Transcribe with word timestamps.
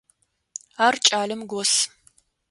Ар 0.85 0.95
кӏалэм 1.05 1.41
гос. 1.51 1.71